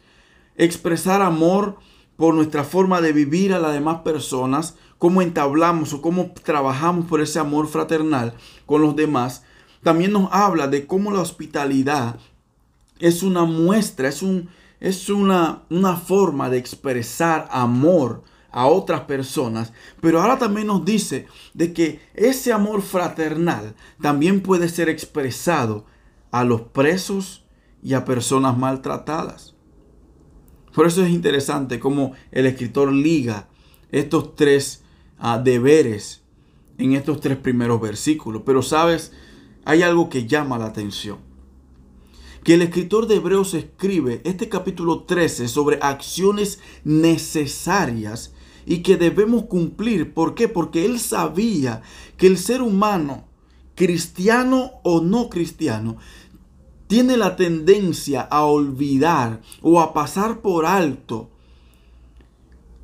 Expresar 0.57 1.21
amor 1.21 1.77
por 2.17 2.33
nuestra 2.33 2.65
forma 2.65 2.99
de 2.99 3.13
vivir 3.13 3.53
a 3.53 3.59
las 3.59 3.71
demás 3.71 4.01
personas, 4.01 4.75
cómo 4.97 5.21
entablamos 5.21 5.93
o 5.93 6.01
cómo 6.01 6.33
trabajamos 6.43 7.05
por 7.05 7.21
ese 7.21 7.39
amor 7.39 7.67
fraternal 7.67 8.33
con 8.65 8.81
los 8.81 8.97
demás, 8.97 9.43
también 9.81 10.11
nos 10.11 10.27
habla 10.29 10.67
de 10.67 10.85
cómo 10.87 11.09
la 11.13 11.21
hospitalidad 11.21 12.17
es 12.99 13.23
una 13.23 13.45
muestra, 13.45 14.09
es, 14.09 14.23
un, 14.23 14.49
es 14.81 15.09
una, 15.09 15.61
una 15.69 15.95
forma 15.95 16.49
de 16.49 16.57
expresar 16.57 17.47
amor 17.49 18.23
a 18.53 18.67
otras 18.67 19.01
personas, 19.01 19.73
pero 19.99 20.21
ahora 20.21 20.37
también 20.37 20.67
nos 20.67 20.85
dice 20.85 21.27
de 21.53 21.73
que 21.73 21.99
ese 22.13 22.53
amor 22.53 22.81
fraternal 22.81 23.75
también 23.99 24.41
puede 24.41 24.69
ser 24.69 24.89
expresado 24.89 25.85
a 26.31 26.43
los 26.43 26.61
presos 26.61 27.45
y 27.81 27.95
a 27.95 28.05
personas 28.05 28.57
maltratadas. 28.57 29.55
Por 30.73 30.87
eso 30.87 31.03
es 31.03 31.11
interesante 31.11 31.79
cómo 31.79 32.13
el 32.31 32.45
escritor 32.45 32.91
liga 32.91 33.49
estos 33.91 34.35
tres 34.35 34.83
deberes 35.43 36.23
en 36.77 36.93
estos 36.93 37.19
tres 37.21 37.37
primeros 37.37 37.79
versículos. 37.81 38.43
Pero 38.45 38.61
sabes, 38.61 39.13
hay 39.65 39.83
algo 39.83 40.09
que 40.09 40.27
llama 40.27 40.57
la 40.57 40.65
atención. 40.65 41.19
Que 42.43 42.55
el 42.55 42.61
escritor 42.61 43.07
de 43.07 43.15
Hebreos 43.15 43.53
escribe 43.53 44.21
este 44.25 44.49
capítulo 44.49 45.03
13 45.03 45.47
sobre 45.47 45.79
acciones 45.81 46.59
necesarias 46.83 48.32
y 48.65 48.79
que 48.79 48.97
debemos 48.97 49.45
cumplir. 49.45 50.13
¿Por 50.13 50.35
qué? 50.35 50.47
Porque 50.47 50.85
él 50.85 50.99
sabía 50.99 51.81
que 52.17 52.27
el 52.27 52.37
ser 52.37 52.61
humano, 52.61 53.25
cristiano 53.75 54.73
o 54.83 55.01
no 55.01 55.29
cristiano, 55.29 55.97
tiene 56.87 57.17
la 57.17 57.35
tendencia 57.35 58.21
a 58.21 58.45
olvidar 58.45 59.41
o 59.61 59.81
a 59.81 59.93
pasar 59.93 60.41
por 60.41 60.65
alto 60.65 61.29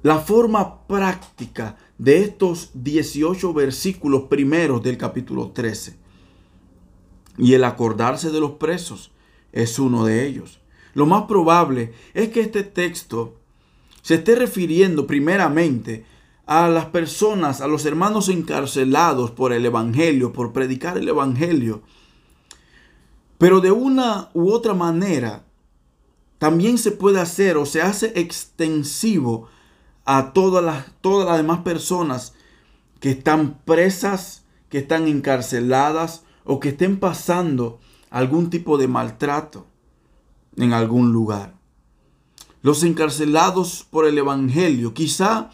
la 0.01 0.19
forma 0.19 0.87
práctica 0.87 1.77
de 1.97 2.23
estos 2.23 2.71
18 2.73 3.53
versículos 3.53 4.23
primeros 4.23 4.81
del 4.81 4.97
capítulo 4.97 5.51
13. 5.51 5.97
Y 7.37 7.53
el 7.53 7.63
acordarse 7.63 8.31
de 8.31 8.39
los 8.39 8.51
presos 8.51 9.11
es 9.51 9.77
uno 9.79 10.05
de 10.05 10.25
ellos. 10.25 10.59
Lo 10.93 11.05
más 11.05 11.23
probable 11.23 11.93
es 12.13 12.29
que 12.29 12.41
este 12.41 12.63
texto 12.63 13.38
se 14.01 14.15
esté 14.15 14.35
refiriendo 14.35 15.07
primeramente 15.07 16.05
a 16.45 16.67
las 16.67 16.85
personas, 16.85 17.61
a 17.61 17.67
los 17.67 17.85
hermanos 17.85 18.27
encarcelados 18.27 19.31
por 19.31 19.53
el 19.53 19.65
Evangelio, 19.65 20.33
por 20.33 20.51
predicar 20.51 20.97
el 20.97 21.07
Evangelio. 21.07 21.83
Pero 23.37 23.61
de 23.61 23.71
una 23.71 24.29
u 24.33 24.51
otra 24.51 24.73
manera, 24.73 25.43
también 26.39 26.77
se 26.77 26.91
puede 26.91 27.19
hacer 27.19 27.57
o 27.57 27.65
se 27.65 27.81
hace 27.81 28.13
extensivo 28.15 29.47
a 30.05 30.33
todas 30.33 30.63
las, 30.63 30.85
todas 31.01 31.27
las 31.27 31.37
demás 31.37 31.59
personas 31.59 32.33
que 32.99 33.11
están 33.11 33.59
presas, 33.65 34.43
que 34.69 34.79
están 34.79 35.07
encarceladas 35.07 36.23
o 36.45 36.59
que 36.59 36.69
estén 36.69 36.99
pasando 36.99 37.79
algún 38.09 38.49
tipo 38.49 38.77
de 38.77 38.87
maltrato 38.87 39.67
en 40.55 40.73
algún 40.73 41.11
lugar. 41.11 41.58
Los 42.61 42.83
encarcelados 42.83 43.87
por 43.89 44.05
el 44.05 44.17
Evangelio 44.17 44.93
quizá 44.93 45.49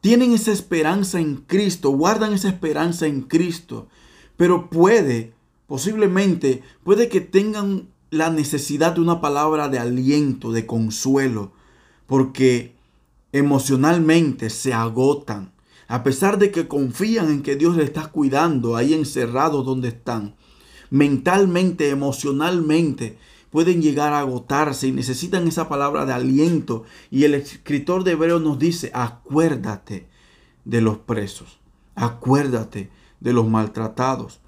tienen 0.00 0.32
esa 0.32 0.52
esperanza 0.52 1.20
en 1.20 1.36
Cristo, 1.36 1.90
guardan 1.90 2.32
esa 2.32 2.48
esperanza 2.48 3.06
en 3.06 3.22
Cristo, 3.22 3.88
pero 4.36 4.70
puede, 4.70 5.34
posiblemente, 5.66 6.62
puede 6.84 7.08
que 7.08 7.20
tengan 7.20 7.88
la 8.10 8.30
necesidad 8.30 8.92
de 8.92 9.02
una 9.02 9.20
palabra 9.20 9.68
de 9.68 9.78
aliento, 9.78 10.52
de 10.52 10.66
consuelo, 10.66 11.52
porque 12.06 12.74
emocionalmente 13.32 14.48
se 14.50 14.72
agotan. 14.72 15.52
A 15.86 16.02
pesar 16.02 16.38
de 16.38 16.50
que 16.50 16.66
confían 16.66 17.30
en 17.30 17.42
que 17.42 17.56
Dios 17.56 17.76
les 17.76 17.86
está 17.86 18.06
cuidando 18.06 18.76
ahí 18.76 18.94
encerrados 18.94 19.66
donde 19.66 19.88
están, 19.88 20.34
mentalmente, 20.88 21.90
emocionalmente, 21.90 23.18
pueden 23.50 23.82
llegar 23.82 24.12
a 24.12 24.20
agotarse 24.20 24.88
y 24.88 24.92
necesitan 24.92 25.46
esa 25.48 25.68
palabra 25.68 26.06
de 26.06 26.12
aliento. 26.12 26.84
Y 27.10 27.24
el 27.24 27.34
escritor 27.34 28.04
de 28.04 28.12
Hebreos 28.12 28.42
nos 28.42 28.58
dice, 28.58 28.90
acuérdate 28.94 30.08
de 30.64 30.80
los 30.80 30.98
presos, 30.98 31.58
acuérdate 31.94 32.90
de 33.20 33.32
los 33.32 33.48
maltratados. 33.48 34.40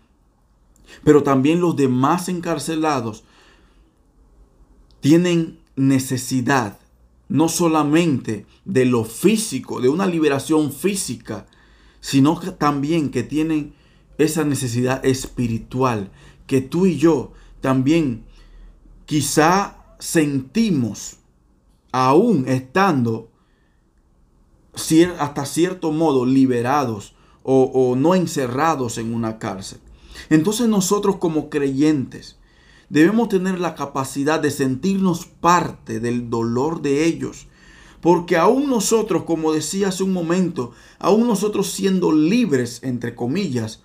Pero 1.05 1.23
también 1.23 1.61
los 1.61 1.77
demás 1.77 2.29
encarcelados 2.29 3.25
tienen 5.01 5.59
necesidad 5.75 6.79
no 7.29 7.49
solamente 7.49 8.47
de 8.65 8.85
lo 8.85 9.05
físico, 9.05 9.81
de 9.81 9.89
una 9.89 10.07
liberación 10.07 10.71
física, 10.71 11.47
sino 12.01 12.39
también 12.59 13.11
que 13.11 13.23
tienen 13.23 13.73
esa 14.19 14.45
necesidad 14.45 15.05
espiritual 15.05 16.11
que 16.47 16.61
tú 16.61 16.87
y 16.87 16.99
yo 16.99 17.33
también 17.63 18.25
quizá 19.13 19.77
sentimos 19.99 21.19
aún 21.93 22.49
estando 22.49 23.31
hasta 25.19 25.45
cierto 25.45 25.93
modo 25.93 26.25
liberados 26.25 27.15
o, 27.43 27.65
o 27.65 27.95
no 27.95 28.15
encerrados 28.15 28.97
en 28.97 29.13
una 29.13 29.39
cárcel. 29.39 29.81
Entonces 30.31 30.67
nosotros 30.67 31.17
como 31.17 31.51
creyentes, 31.51 32.39
debemos 32.89 33.29
tener 33.29 33.61
la 33.61 33.75
capacidad 33.75 34.41
de 34.41 34.51
sentirnos 34.51 35.27
parte 35.27 36.01
del 36.01 36.31
dolor 36.31 36.81
de 36.81 37.05
ellos. 37.05 37.49
Porque 38.01 38.39
aún 38.39 38.71
nosotros, 38.71 39.25
como 39.25 39.53
decía 39.53 39.89
hace 39.89 40.05
un 40.05 40.15
momento, 40.15 40.73
aún 40.99 41.27
nosotros 41.27 41.71
siendo 41.71 42.13
libres, 42.13 42.81
entre 42.83 43.15
comillas, 43.15 43.83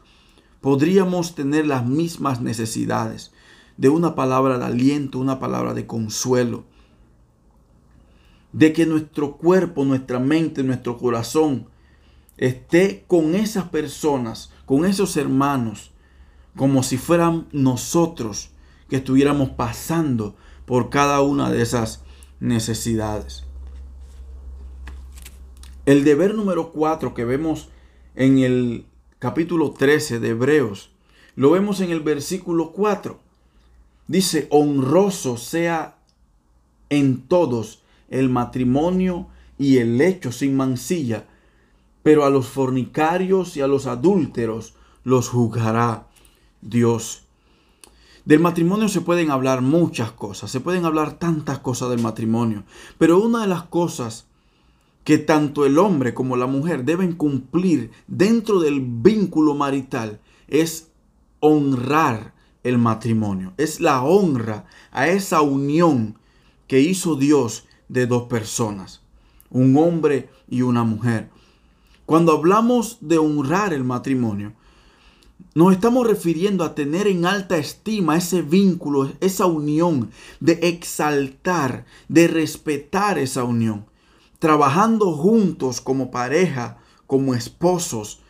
podríamos 0.62 1.36
tener 1.36 1.68
las 1.68 1.86
mismas 1.86 2.40
necesidades 2.40 3.34
de 3.78 3.90
una 3.90 4.16
palabra 4.16 4.58
de 4.58 4.66
aliento, 4.66 5.20
una 5.20 5.40
palabra 5.40 5.74
de 5.74 5.86
consuelo. 5.86 6.66
De 8.52 8.74
que 8.74 8.86
nuestro 8.86 9.38
cuerpo, 9.38 9.86
nuestra 9.86 10.20
mente, 10.20 10.64
nuestro 10.64 10.98
corazón 10.98 11.68
esté 12.38 13.04
con 13.08 13.36
esas 13.36 13.66
personas, 13.70 14.52
con 14.66 14.86
esos 14.86 15.16
hermanos, 15.18 15.92
como 16.56 16.84
si 16.84 16.98
fueran 16.98 17.48
nosotros 17.52 18.50
que 18.90 18.98
estuviéramos 18.98 19.50
pasando 19.52 20.36
por 20.66 20.90
cada 20.90 21.22
una 21.22 21.52
de 21.52 21.62
esas 21.62 22.04
necesidades. 22.40 23.46
El 25.86 26.04
deber 26.04 26.36
número 26.36 26.74
4 26.74 27.14
que 27.14 27.26
vemos 27.26 27.70
en 28.16 28.40
el 28.40 28.86
capítulo 29.20 29.72
13 29.72 30.20
de 30.20 30.30
Hebreos 30.30 30.92
Lo 31.36 31.52
vemos 31.52 31.82
en 31.82 31.92
el 31.92 32.02
versículo 32.02 32.72
4. 32.72 33.27
Dice, 34.08 34.48
honroso 34.52 35.38
sea 35.38 35.98
en 36.90 37.22
todos 37.28 37.84
el 38.10 38.30
matrimonio 38.30 39.28
y 39.58 39.78
el 39.78 39.98
lecho 39.98 40.32
sin 40.32 40.56
mancilla, 40.56 41.26
pero 42.04 42.24
a 42.24 42.30
los 42.30 42.48
fornicarios 42.48 43.58
y 43.58 43.62
a 43.62 43.68
los 43.68 43.86
adúlteros 43.86 44.76
los 45.04 45.30
juzgará 45.30 46.08
Dios. 46.62 47.24
Del 48.24 48.40
matrimonio 48.40 48.90
se 48.90 49.02
pueden 49.02 49.32
hablar 49.32 49.62
muchas 49.62 50.12
cosas, 50.12 50.52
se 50.52 50.60
pueden 50.60 50.86
hablar 50.86 51.18
tantas 51.18 51.60
cosas 51.60 51.90
del 51.90 52.02
matrimonio, 52.02 52.64
pero 52.98 53.20
una 53.20 53.42
de 53.42 53.48
las 53.48 53.64
cosas 53.64 54.26
que 55.06 55.18
tanto 55.18 55.66
el 55.66 55.78
hombre 55.78 56.14
como 56.14 56.36
la 56.36 56.48
mujer 56.48 56.84
deben 56.84 57.14
cumplir 57.14 57.92
dentro 58.08 58.60
del 58.60 58.82
vínculo 58.82 59.56
marital 59.56 60.20
es 60.50 60.90
honrar 61.40 62.34
el 62.64 62.78
matrimonio, 62.78 63.54
es 63.58 63.80
la 63.80 64.04
honra 64.04 64.66
a 64.92 65.08
esa 65.08 65.42
unión 65.42 66.18
que 66.68 66.82
hizo 66.82 67.16
Dios 67.16 67.66
de 67.88 68.06
dos 68.08 68.24
personas, 68.24 69.02
un 69.50 69.78
hombre 69.78 70.30
y 70.50 70.62
una 70.62 70.84
mujer. 70.84 71.30
Cuando 72.06 72.34
hablamos 72.34 72.98
de 73.02 73.18
honrar 73.18 73.74
el 73.74 73.84
matrimonio, 73.84 74.54
nos 75.54 75.74
estamos 75.74 76.06
refiriendo 76.06 76.64
a 76.64 76.76
tener 76.76 77.08
en 77.08 77.26
alta 77.26 77.58
estima 77.58 78.16
ese 78.18 78.42
vínculo, 78.42 79.12
esa 79.22 79.46
unión, 79.46 80.12
de 80.40 80.60
exaltar, 80.64 81.86
de 82.08 82.28
respetar 82.28 83.18
esa 83.18 83.44
unión, 83.44 83.86
trabajando 84.40 85.14
juntos 85.14 85.82
como 85.82 86.12
pareja, 86.12 86.78
como 87.08 87.34
esposos, 87.34 88.22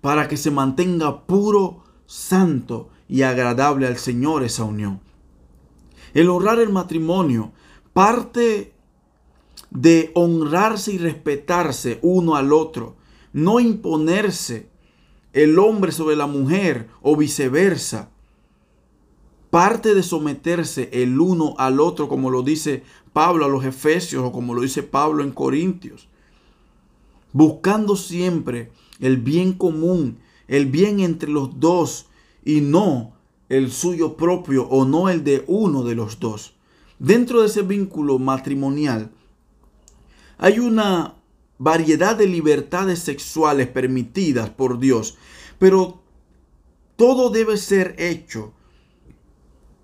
para 0.00 0.28
que 0.28 0.36
se 0.36 0.50
mantenga 0.50 1.26
puro, 1.26 1.84
santo 2.06 2.88
y 3.10 3.22
agradable 3.22 3.88
al 3.88 3.98
Señor 3.98 4.44
esa 4.44 4.62
unión. 4.62 5.00
El 6.14 6.30
honrar 6.30 6.60
el 6.60 6.70
matrimonio 6.70 7.52
parte 7.92 8.72
de 9.70 10.12
honrarse 10.14 10.92
y 10.92 10.98
respetarse 10.98 11.98
uno 12.02 12.36
al 12.36 12.52
otro, 12.52 12.94
no 13.32 13.58
imponerse 13.58 14.68
el 15.32 15.58
hombre 15.58 15.90
sobre 15.90 16.14
la 16.14 16.28
mujer 16.28 16.88
o 17.02 17.16
viceversa. 17.16 18.10
Parte 19.50 19.92
de 19.94 20.04
someterse 20.04 20.88
el 20.92 21.18
uno 21.18 21.56
al 21.58 21.80
otro, 21.80 22.08
como 22.08 22.30
lo 22.30 22.42
dice 22.42 22.84
Pablo 23.12 23.44
a 23.44 23.48
los 23.48 23.64
Efesios 23.64 24.22
o 24.24 24.30
como 24.30 24.54
lo 24.54 24.62
dice 24.62 24.84
Pablo 24.84 25.24
en 25.24 25.32
Corintios. 25.32 26.08
Buscando 27.32 27.96
siempre 27.96 28.70
el 29.00 29.16
bien 29.16 29.52
común, 29.52 30.18
el 30.46 30.66
bien 30.66 31.00
entre 31.00 31.28
los 31.28 31.58
dos 31.58 32.06
y 32.44 32.60
no 32.60 33.14
el 33.48 33.70
suyo 33.72 34.16
propio 34.16 34.68
o 34.68 34.84
no 34.84 35.08
el 35.08 35.24
de 35.24 35.44
uno 35.46 35.82
de 35.82 35.94
los 35.94 36.20
dos. 36.20 36.54
Dentro 36.98 37.40
de 37.40 37.48
ese 37.48 37.62
vínculo 37.62 38.18
matrimonial 38.18 39.10
hay 40.38 40.58
una 40.58 41.14
variedad 41.58 42.16
de 42.16 42.26
libertades 42.26 43.00
sexuales 43.00 43.68
permitidas 43.68 44.50
por 44.50 44.78
Dios, 44.78 45.18
pero 45.58 46.00
todo 46.96 47.30
debe 47.30 47.56
ser 47.56 47.94
hecho 47.98 48.52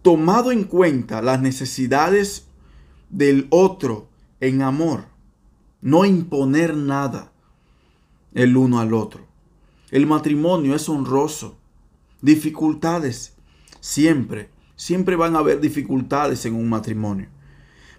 tomado 0.03 0.53
en 0.53 0.65
cuenta 0.65 1.21
las 1.21 1.41
necesidades 1.43 2.47
del 3.11 3.49
otro 3.51 4.09
en 4.41 4.63
amor, 4.63 5.07
no 5.81 6.05
imponer 6.05 6.77
nada 6.77 7.33
el 8.33 8.57
uno 8.57 8.79
al 8.79 8.95
otro. 8.95 9.27
El 9.91 10.07
matrimonio 10.07 10.75
es 10.75 10.89
honroso. 10.89 11.57
Dificultades, 12.23 13.35
siempre, 13.81 14.51
siempre 14.75 15.17
van 15.17 15.37
a 15.37 15.41
haber 15.41 15.61
dificultades 15.61 16.45
en 16.47 16.55
un 16.55 16.69
matrimonio. 16.69 17.29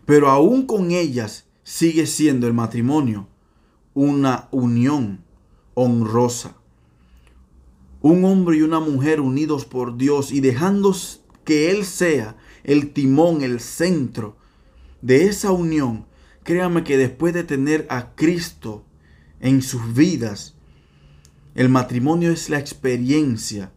Pero 0.05 0.29
aún 0.29 0.65
con 0.65 0.91
ellas 0.91 1.45
sigue 1.63 2.07
siendo 2.07 2.47
el 2.47 2.53
matrimonio 2.53 3.27
una 3.93 4.47
unión 4.51 5.23
honrosa. 5.73 6.55
Un 8.01 8.23
hombre 8.25 8.57
y 8.57 8.61
una 8.61 8.79
mujer 8.79 9.19
unidos 9.19 9.65
por 9.65 9.97
Dios 9.97 10.31
y 10.31 10.39
dejando 10.39 10.95
que 11.43 11.71
Él 11.71 11.83
sea 11.83 12.37
el 12.63 12.91
timón, 12.93 13.41
el 13.41 13.59
centro 13.59 14.37
de 15.01 15.25
esa 15.25 15.51
unión, 15.51 16.05
créame 16.43 16.83
que 16.83 16.97
después 16.97 17.33
de 17.33 17.43
tener 17.43 17.85
a 17.89 18.13
Cristo 18.15 18.85
en 19.39 19.61
sus 19.61 19.93
vidas, 19.93 20.55
el 21.55 21.69
matrimonio 21.69 22.31
es 22.31 22.49
la 22.49 22.59
experiencia 22.59 23.71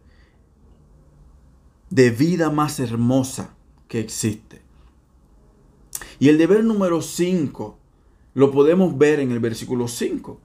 de 1.91 2.09
vida 2.09 2.49
más 2.49 2.79
hermosa 2.79 3.53
que 3.87 3.99
existe. 3.99 4.61
Y 6.19 6.29
el 6.29 6.37
deber 6.37 6.63
número 6.63 7.01
5 7.01 7.77
lo 8.33 8.51
podemos 8.51 8.97
ver 8.97 9.19
en 9.19 9.31
el 9.31 9.39
versículo 9.39 9.87
5 9.87 10.39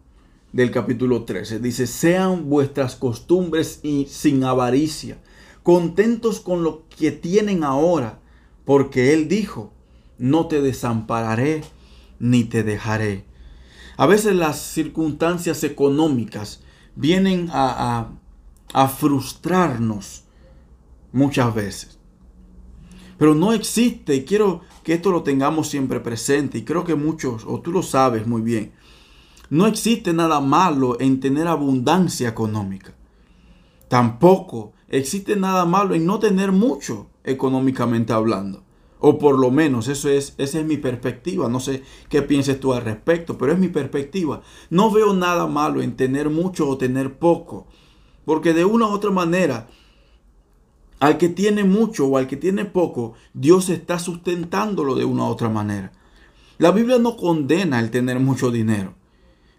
del 0.53 0.73
capítulo 0.73 1.25
13. 1.25 1.61
Dice, 1.61 1.87
sean 1.87 2.51
vuestras 2.51 2.97
costumbres 2.97 3.81
y 3.85 4.07
sin 4.07 4.43
avaricia, 4.43 5.19
contentos 5.63 6.41
con 6.41 6.65
lo 6.65 6.83
que 6.89 7.13
tienen 7.13 7.63
ahora, 7.63 8.19
porque 8.65 9.15
Él 9.15 9.29
dijo, 9.29 9.73
no 10.19 10.49
te 10.49 10.61
desampararé 10.61 11.63
ni 12.19 12.43
te 12.43 12.65
dejaré. 12.65 13.25
A 13.97 14.07
veces 14.07 14.35
las 14.35 14.61
circunstancias 14.61 15.63
económicas 15.63 16.61
vienen 16.97 17.51
a, 17.53 18.11
a, 18.75 18.83
a 18.85 18.89
frustrarnos 18.89 20.26
muchas 21.17 21.55
veces. 21.55 21.99
Pero 23.19 23.35
no 23.35 23.55
existe, 23.55 24.15
y 24.15 24.25
quiero 24.25 24.61
que 24.85 24.93
esto 24.93 25.11
lo 25.11 25.23
tengamos 25.23 25.69
siempre 25.69 25.99
presente, 26.01 26.59
y 26.59 26.63
creo 26.63 26.85
que 26.85 26.95
muchos, 26.95 27.45
o 27.47 27.61
tú 27.61 27.73
lo 27.73 27.83
sabes 27.83 28.27
muy 28.27 28.43
bien, 28.43 28.73
no 29.49 29.67
existe 29.67 30.13
nada 30.13 30.41
malo 30.41 31.01
en 31.01 31.19
tener 31.19 31.49
abundancia 31.49 32.29
económica. 32.29 32.95
Tampoco 33.89 34.75
existe 34.89 35.37
nada 35.37 35.65
malo 35.65 35.95
en 35.95 36.05
no 36.05 36.19
tener 36.19 36.53
mucho 36.53 37.09
económicamente 37.25 38.13
hablando. 38.13 38.65
O 38.99 39.19
por 39.19 39.39
lo 39.39 39.51
menos 39.51 39.89
eso 39.89 40.09
es, 40.09 40.35
esa 40.37 40.59
es 40.59 40.67
mi 40.67 40.77
perspectiva. 40.77 41.49
No 41.49 41.61
sé 41.61 41.83
qué 42.09 42.23
pienses 42.23 42.59
tú 42.59 42.73
al 42.73 42.83
respecto, 42.83 43.39
pero 43.39 43.53
es 43.53 43.59
mi 43.59 43.69
perspectiva. 43.69 44.43
No 44.69 44.91
veo 44.91 45.15
nada 45.15 45.47
malo 45.47 45.81
en 45.81 45.97
tener 45.97 46.29
mucho 46.29 46.69
o 46.69 46.77
tener 46.77 47.19
poco. 47.19 47.69
Porque 48.25 48.53
de 48.53 48.65
una 48.65 48.87
u 48.89 48.91
otra 48.91 49.11
manera 49.11 49.69
al 50.99 51.19
que 51.19 51.29
tiene 51.29 51.65
mucho 51.65 52.07
o 52.07 52.17
al 52.17 52.27
que 52.27 52.37
tiene 52.37 52.65
poco, 52.65 53.15
Dios 53.35 53.69
está 53.69 53.99
sustentándolo 53.99 54.95
de 54.95 55.05
una 55.05 55.25
u 55.25 55.27
otra 55.27 55.49
manera. 55.49 55.93
La 56.59 56.71
Biblia 56.71 56.99
no 56.99 57.17
condena 57.17 57.81
el 57.81 57.91
tener 57.91 58.19
mucho 58.19 58.51
dinero. 58.51 58.95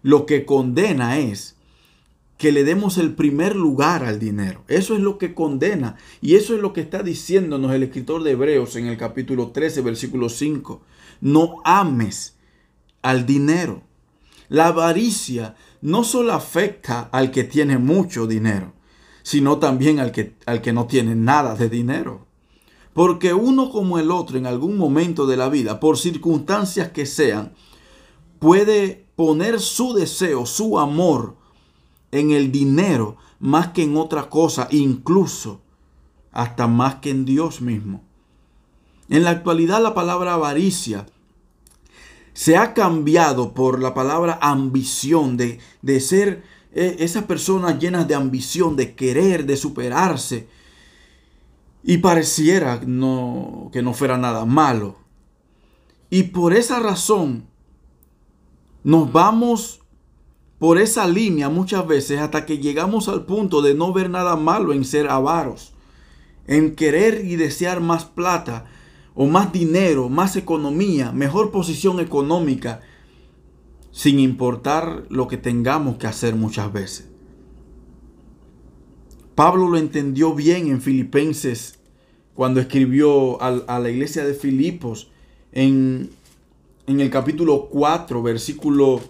Lo 0.02 0.26
que 0.26 0.44
condena 0.44 1.18
es 1.18 1.56
que 2.38 2.52
le 2.52 2.64
demos 2.64 2.98
el 2.98 3.14
primer 3.14 3.56
lugar 3.56 4.04
al 4.04 4.18
dinero. 4.18 4.64
Eso 4.68 4.94
es 4.94 5.00
lo 5.00 5.18
que 5.18 5.34
condena. 5.34 5.96
Y 6.20 6.36
eso 6.36 6.54
es 6.54 6.60
lo 6.60 6.72
que 6.72 6.80
está 6.80 7.02
diciéndonos 7.02 7.72
el 7.72 7.82
escritor 7.82 8.22
de 8.22 8.32
Hebreos 8.32 8.76
en 8.76 8.86
el 8.86 8.96
capítulo 8.96 9.48
13, 9.48 9.82
versículo 9.82 10.28
5. 10.28 10.80
No 11.20 11.56
ames 11.64 12.36
al 13.02 13.26
dinero. 13.26 13.82
La 14.48 14.68
avaricia 14.68 15.56
no 15.82 16.04
solo 16.04 16.32
afecta 16.32 17.08
al 17.12 17.30
que 17.30 17.44
tiene 17.44 17.76
mucho 17.78 18.26
dinero, 18.26 18.72
sino 19.28 19.58
también 19.58 20.00
al 20.00 20.10
que, 20.10 20.36
al 20.46 20.62
que 20.62 20.72
no 20.72 20.86
tiene 20.86 21.14
nada 21.14 21.54
de 21.54 21.68
dinero. 21.68 22.24
Porque 22.94 23.34
uno 23.34 23.68
como 23.68 23.98
el 23.98 24.10
otro 24.10 24.38
en 24.38 24.46
algún 24.46 24.78
momento 24.78 25.26
de 25.26 25.36
la 25.36 25.50
vida, 25.50 25.80
por 25.80 25.98
circunstancias 25.98 26.92
que 26.92 27.04
sean, 27.04 27.52
puede 28.38 29.04
poner 29.16 29.60
su 29.60 29.92
deseo, 29.92 30.46
su 30.46 30.78
amor 30.78 31.36
en 32.10 32.30
el 32.30 32.50
dinero 32.50 33.18
más 33.38 33.68
que 33.68 33.82
en 33.82 33.98
otra 33.98 34.30
cosa, 34.30 34.66
incluso 34.70 35.60
hasta 36.32 36.66
más 36.66 36.94
que 36.94 37.10
en 37.10 37.26
Dios 37.26 37.60
mismo. 37.60 38.02
En 39.10 39.24
la 39.24 39.30
actualidad 39.32 39.82
la 39.82 39.92
palabra 39.92 40.32
avaricia 40.32 41.04
se 42.32 42.56
ha 42.56 42.72
cambiado 42.72 43.52
por 43.52 43.82
la 43.82 43.92
palabra 43.92 44.38
ambición, 44.40 45.36
de, 45.36 45.58
de 45.82 46.00
ser 46.00 46.44
e, 46.72 46.96
esas 47.00 47.24
personas 47.24 47.78
llenas 47.78 48.06
de 48.08 48.14
ambición, 48.14 48.76
de 48.76 48.94
querer, 48.94 49.46
de 49.46 49.56
superarse. 49.56 50.48
Y 51.82 51.98
pareciera 51.98 52.80
no, 52.86 53.70
que 53.72 53.82
no 53.82 53.94
fuera 53.94 54.18
nada 54.18 54.44
malo. 54.44 54.96
Y 56.10 56.24
por 56.24 56.54
esa 56.54 56.80
razón 56.80 57.46
nos 58.84 59.12
vamos 59.12 59.80
por 60.58 60.78
esa 60.78 61.06
línea 61.06 61.48
muchas 61.48 61.86
veces 61.86 62.20
hasta 62.20 62.44
que 62.46 62.58
llegamos 62.58 63.08
al 63.08 63.26
punto 63.26 63.62
de 63.62 63.74
no 63.74 63.92
ver 63.92 64.10
nada 64.10 64.36
malo 64.36 64.72
en 64.72 64.84
ser 64.84 65.08
avaros, 65.08 65.72
en 66.46 66.74
querer 66.74 67.24
y 67.24 67.36
desear 67.36 67.80
más 67.80 68.04
plata 68.04 68.66
o 69.14 69.26
más 69.26 69.52
dinero, 69.52 70.08
más 70.08 70.36
economía, 70.36 71.12
mejor 71.12 71.50
posición 71.50 72.00
económica 72.00 72.80
sin 73.90 74.18
importar 74.18 75.04
lo 75.08 75.28
que 75.28 75.36
tengamos 75.36 75.96
que 75.96 76.06
hacer 76.06 76.34
muchas 76.34 76.72
veces. 76.72 77.08
Pablo 79.34 79.68
lo 79.68 79.78
entendió 79.78 80.34
bien 80.34 80.68
en 80.68 80.80
Filipenses 80.80 81.78
cuando 82.34 82.60
escribió 82.60 83.40
a, 83.42 83.78
la 83.78 83.90
iglesia 83.90 84.24
de 84.24 84.34
Filipos 84.34 85.10
en, 85.52 86.10
el 86.86 87.10
capítulo 87.10 87.68
4, 87.70 88.22
versículo 88.22 89.00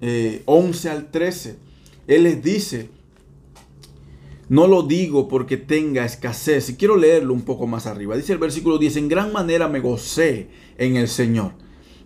11 0.00 0.88
eh, 0.88 0.90
al 0.90 1.10
13. 1.10 1.56
Él 2.06 2.24
les 2.24 2.42
dice, 2.42 2.90
no 4.48 4.66
lo 4.66 4.82
digo 4.82 5.28
porque 5.28 5.56
tenga 5.56 6.04
escasez. 6.04 6.68
Y 6.68 6.76
quiero 6.76 6.96
leerlo 6.96 7.32
un 7.32 7.42
poco 7.42 7.66
más 7.66 7.86
arriba. 7.86 8.16
Dice 8.16 8.32
el 8.32 8.38
versículo 8.38 8.78
10, 8.78 8.96
en 8.96 9.08
gran 9.08 9.32
manera 9.32 9.68
me 9.68 9.80
gocé 9.80 10.48
en 10.78 10.96
el 10.96 11.08
Señor, 11.08 11.52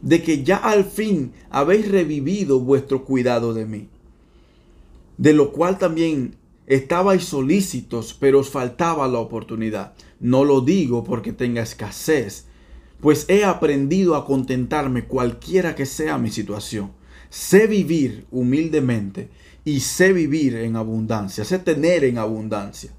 de 0.06 0.22
que 0.22 0.44
ya 0.44 0.58
al 0.58 0.84
fin 0.84 1.32
habéis 1.50 1.90
revivido 1.90 2.60
vuestro 2.60 3.04
cuidado 3.04 3.52
de 3.52 3.66
mí. 3.66 3.88
De 5.18 5.32
lo 5.32 5.50
cual 5.50 5.78
también 5.78 6.36
estabais 6.68 7.24
solícitos, 7.24 8.14
pero 8.14 8.38
os 8.38 8.48
faltaba 8.48 9.08
la 9.08 9.18
oportunidad. 9.18 9.94
No 10.20 10.44
lo 10.44 10.60
digo 10.60 11.02
porque 11.02 11.32
tenga 11.32 11.60
escasez, 11.60 12.46
pues 13.00 13.24
he 13.28 13.42
aprendido 13.42 14.14
a 14.14 14.24
contentarme 14.24 15.06
cualquiera 15.06 15.74
que 15.74 15.86
sea 15.86 16.18
mi 16.18 16.30
situación. 16.30 16.92
Sé 17.28 17.66
vivir 17.66 18.26
humildemente 18.30 19.28
y 19.64 19.80
sé 19.80 20.12
vivir 20.12 20.54
en 20.54 20.76
abundancia, 20.76 21.44
sé 21.44 21.58
tener 21.58 22.04
en 22.04 22.18
abundancia. 22.18 22.92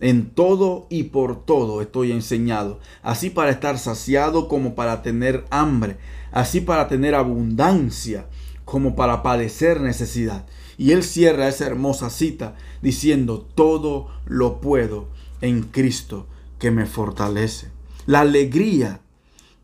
En 0.00 0.30
todo 0.30 0.86
y 0.88 1.04
por 1.04 1.44
todo 1.44 1.82
estoy 1.82 2.12
enseñado, 2.12 2.80
así 3.02 3.28
para 3.28 3.50
estar 3.50 3.78
saciado 3.78 4.48
como 4.48 4.74
para 4.74 5.02
tener 5.02 5.44
hambre, 5.50 5.98
así 6.32 6.60
para 6.60 6.88
tener 6.88 7.14
abundancia 7.14 8.26
como 8.64 8.96
para 8.96 9.22
padecer 9.22 9.80
necesidad. 9.80 10.46
Y 10.78 10.92
él 10.92 11.02
cierra 11.02 11.48
esa 11.48 11.66
hermosa 11.66 12.08
cita 12.08 12.56
diciendo, 12.80 13.46
todo 13.54 14.08
lo 14.24 14.60
puedo 14.60 15.08
en 15.42 15.64
Cristo 15.64 16.26
que 16.58 16.70
me 16.70 16.86
fortalece. 16.86 17.68
La 18.06 18.20
alegría 18.20 19.00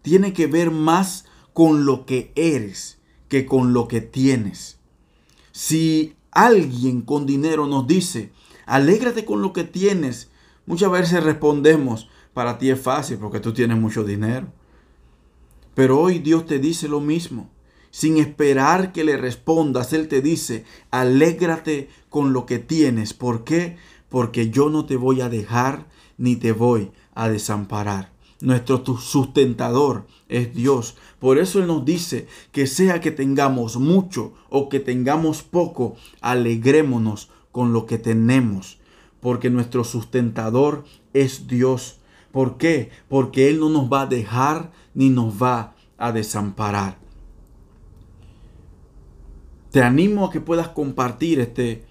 tiene 0.02 0.32
que 0.32 0.46
ver 0.46 0.70
más 0.70 1.24
con 1.52 1.86
lo 1.86 2.04
que 2.04 2.32
eres 2.34 2.98
que 3.28 3.46
con 3.46 3.72
lo 3.72 3.88
que 3.88 4.00
tienes. 4.00 4.78
Si 5.52 6.14
alguien 6.30 7.00
con 7.00 7.24
dinero 7.24 7.66
nos 7.66 7.86
dice, 7.86 8.30
alégrate 8.66 9.24
con 9.24 9.40
lo 9.40 9.52
que 9.52 9.64
tienes. 9.64 10.30
Muchas 10.66 10.90
veces 10.90 11.24
respondemos, 11.24 12.08
para 12.34 12.58
ti 12.58 12.68
es 12.70 12.80
fácil 12.80 13.16
porque 13.16 13.40
tú 13.40 13.54
tienes 13.54 13.78
mucho 13.78 14.04
dinero. 14.04 14.48
Pero 15.74 16.00
hoy 16.00 16.18
Dios 16.18 16.44
te 16.44 16.58
dice 16.58 16.88
lo 16.88 17.00
mismo. 17.00 17.50
Sin 17.90 18.18
esperar 18.18 18.92
que 18.92 19.04
le 19.04 19.16
respondas, 19.16 19.94
Él 19.94 20.08
te 20.08 20.20
dice, 20.20 20.64
alégrate 20.90 21.88
con 22.10 22.34
lo 22.34 22.44
que 22.44 22.58
tienes. 22.58 23.14
¿Por 23.14 23.44
qué? 23.44 23.78
Porque 24.10 24.50
yo 24.50 24.68
no 24.68 24.84
te 24.84 24.96
voy 24.96 25.22
a 25.22 25.30
dejar 25.30 25.86
ni 26.18 26.36
te 26.36 26.52
voy 26.52 26.90
a 27.14 27.30
desamparar. 27.30 28.12
Nuestro 28.40 28.82
sustentador 28.98 30.06
es 30.28 30.54
Dios. 30.54 30.96
Por 31.18 31.38
eso 31.38 31.58
Él 31.58 31.66
nos 31.66 31.86
dice 31.86 32.26
que 32.52 32.66
sea 32.66 33.00
que 33.00 33.10
tengamos 33.10 33.78
mucho 33.78 34.34
o 34.50 34.68
que 34.68 34.80
tengamos 34.80 35.42
poco, 35.42 35.96
alegrémonos 36.20 37.30
con 37.56 37.72
lo 37.72 37.86
que 37.86 37.96
tenemos. 37.96 38.76
Porque 39.18 39.48
nuestro 39.48 39.82
sustentador 39.82 40.84
es 41.14 41.46
Dios. 41.46 42.00
¿Por 42.32 42.58
qué? 42.58 42.90
Porque 43.08 43.48
Él 43.48 43.60
no 43.60 43.70
nos 43.70 43.90
va 43.90 44.02
a 44.02 44.06
dejar 44.06 44.72
ni 44.92 45.08
nos 45.08 45.42
va 45.42 45.74
a 45.96 46.12
desamparar. 46.12 46.98
Te 49.70 49.82
animo 49.82 50.26
a 50.26 50.30
que 50.30 50.42
puedas 50.42 50.68
compartir 50.68 51.40
este, 51.40 51.86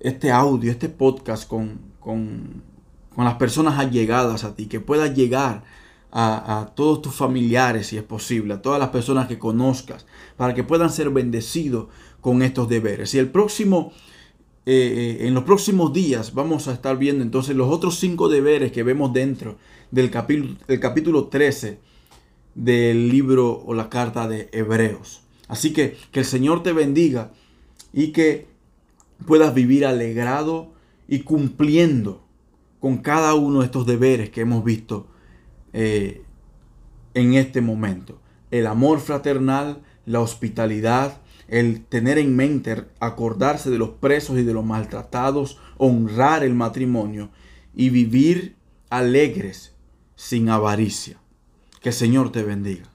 este 0.00 0.30
audio, 0.30 0.70
este 0.70 0.90
podcast 0.90 1.48
con, 1.48 1.80
con, 1.98 2.62
con 3.14 3.24
las 3.24 3.36
personas 3.36 3.78
allegadas 3.78 4.44
a 4.44 4.54
ti, 4.54 4.66
que 4.66 4.80
puedas 4.80 5.14
llegar 5.14 5.64
a, 6.12 6.72
todos 6.74 7.00
tus 7.00 7.14
familiares 7.14 7.86
si 7.86 7.96
es 7.96 8.02
posible, 8.02 8.52
a 8.52 8.60
todas 8.60 8.78
las 8.78 8.90
personas 8.90 9.28
que 9.28 9.38
conozcas, 9.38 10.04
para 10.36 10.52
que 10.52 10.62
puedan 10.62 10.90
ser 10.90 11.08
bendecidos 11.08 11.86
con 12.20 12.42
estos 12.42 12.68
deberes. 12.68 13.14
Y 13.14 13.18
el 13.18 13.30
próximo, 13.30 13.92
eh, 14.66 15.18
eh, 15.20 15.26
en 15.26 15.34
los 15.34 15.44
próximos 15.44 15.92
días 15.92 16.34
vamos 16.34 16.68
a 16.68 16.74
estar 16.74 16.98
viendo 16.98 17.22
entonces 17.22 17.56
los 17.56 17.70
otros 17.70 17.98
cinco 17.98 18.28
deberes 18.28 18.72
que 18.72 18.82
vemos 18.82 19.12
dentro 19.12 19.56
del 19.90 20.10
capítulo, 20.10 20.56
del 20.68 20.80
capítulo 20.80 21.28
13 21.28 21.78
del 22.54 23.08
libro 23.08 23.62
o 23.64 23.74
la 23.74 23.88
carta 23.88 24.28
de 24.28 24.48
Hebreos. 24.52 25.22
Así 25.48 25.72
que 25.72 25.96
que 26.12 26.20
el 26.20 26.26
Señor 26.26 26.62
te 26.62 26.72
bendiga 26.72 27.32
y 27.92 28.08
que 28.08 28.46
puedas 29.26 29.54
vivir 29.54 29.86
alegrado 29.86 30.72
y 31.08 31.20
cumpliendo 31.20 32.22
con 32.80 32.98
cada 32.98 33.34
uno 33.34 33.60
de 33.60 33.66
estos 33.66 33.86
deberes 33.86 34.30
que 34.30 34.42
hemos 34.42 34.64
visto 34.64 35.06
eh, 35.72 36.22
en 37.14 37.34
este 37.34 37.60
momento. 37.60 38.20
El 38.50 38.66
amor 38.66 39.00
fraternal, 39.00 39.82
la 40.06 40.20
hospitalidad, 40.20 41.19
el 41.50 41.84
tener 41.84 42.18
en 42.18 42.34
mente, 42.36 42.84
acordarse 43.00 43.70
de 43.70 43.78
los 43.78 43.90
presos 43.90 44.38
y 44.38 44.42
de 44.42 44.54
los 44.54 44.64
maltratados, 44.64 45.58
honrar 45.76 46.44
el 46.44 46.54
matrimonio 46.54 47.30
y 47.74 47.90
vivir 47.90 48.56
alegres 48.88 49.74
sin 50.14 50.48
avaricia. 50.48 51.18
Que 51.80 51.90
el 51.90 51.94
Señor 51.94 52.30
te 52.30 52.42
bendiga. 52.42 52.89